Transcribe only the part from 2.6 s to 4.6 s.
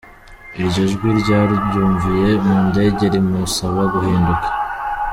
ndege rimusaba guhinduka.